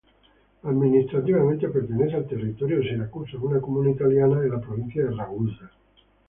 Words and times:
Administrativamente 0.63 1.69
pertenece 1.69 2.15
al 2.15 2.25
territorio 2.27 2.79
de 2.79 2.89
Siracusa, 2.89 3.37
una 3.37 3.61
comuna 3.61 3.91
italiana 3.91 4.39
de 4.41 4.49
la 4.49 4.59
provincia 4.59 5.03
de 5.05 5.11
Ragusa. 5.11 5.69